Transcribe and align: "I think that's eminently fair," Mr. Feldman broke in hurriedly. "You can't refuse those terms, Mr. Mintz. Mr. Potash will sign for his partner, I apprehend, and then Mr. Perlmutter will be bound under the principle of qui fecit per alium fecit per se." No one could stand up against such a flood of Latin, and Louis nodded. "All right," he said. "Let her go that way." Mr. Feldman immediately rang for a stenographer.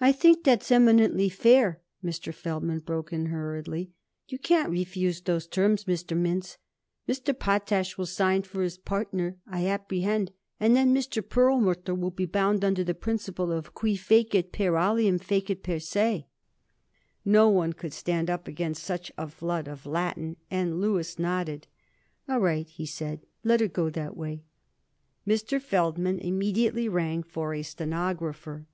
"I 0.00 0.12
think 0.12 0.44
that's 0.44 0.70
eminently 0.70 1.28
fair," 1.28 1.82
Mr. 2.02 2.32
Feldman 2.32 2.78
broke 2.78 3.12
in 3.12 3.26
hurriedly. 3.26 3.90
"You 4.28 4.38
can't 4.38 4.70
refuse 4.70 5.20
those 5.20 5.46
terms, 5.46 5.84
Mr. 5.84 6.16
Mintz. 6.16 6.56
Mr. 7.06 7.38
Potash 7.38 7.98
will 7.98 8.06
sign 8.06 8.44
for 8.44 8.62
his 8.62 8.78
partner, 8.78 9.36
I 9.46 9.66
apprehend, 9.66 10.32
and 10.58 10.74
then 10.74 10.94
Mr. 10.94 11.20
Perlmutter 11.22 11.94
will 11.94 12.10
be 12.12 12.24
bound 12.24 12.64
under 12.64 12.82
the 12.82 12.94
principle 12.94 13.52
of 13.52 13.74
qui 13.74 13.94
fecit 13.94 14.52
per 14.52 14.74
alium 14.74 15.18
fecit 15.18 15.62
per 15.62 15.80
se." 15.80 16.28
No 17.22 17.50
one 17.50 17.74
could 17.74 17.92
stand 17.92 18.30
up 18.30 18.48
against 18.48 18.84
such 18.84 19.12
a 19.18 19.28
flood 19.28 19.68
of 19.68 19.84
Latin, 19.84 20.38
and 20.50 20.80
Louis 20.80 21.18
nodded. 21.18 21.66
"All 22.26 22.40
right," 22.40 22.66
he 22.68 22.86
said. 22.86 23.20
"Let 23.44 23.60
her 23.60 23.68
go 23.68 23.90
that 23.90 24.16
way." 24.16 24.44
Mr. 25.26 25.60
Feldman 25.60 26.20
immediately 26.20 26.88
rang 26.88 27.22
for 27.22 27.52
a 27.52 27.62
stenographer. 27.62 28.66